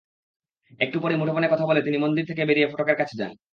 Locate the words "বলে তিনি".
1.65-1.97